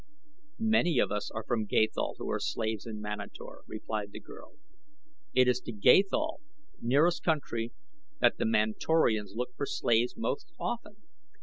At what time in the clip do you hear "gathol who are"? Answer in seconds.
1.67-2.39